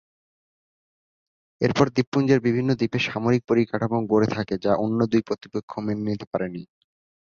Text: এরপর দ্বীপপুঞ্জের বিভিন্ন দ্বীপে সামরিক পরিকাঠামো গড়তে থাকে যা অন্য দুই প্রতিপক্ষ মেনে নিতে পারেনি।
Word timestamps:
এরপর 1.61 1.85
দ্বীপপুঞ্জের 1.89 2.39
বিভিন্ন 2.41 2.69
দ্বীপে 2.75 2.99
সামরিক 3.07 3.41
পরিকাঠামো 3.49 3.99
গড়তে 4.11 4.33
থাকে 4.35 4.55
যা 4.65 4.71
অন্য 4.83 4.99
দুই 5.11 5.21
প্রতিপক্ষ 5.27 5.71
মেনে 5.85 6.03
নিতে 6.07 6.25
পারেনি। 6.31 6.61